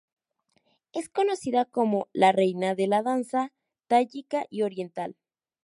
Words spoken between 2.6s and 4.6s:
de la Danza Tayika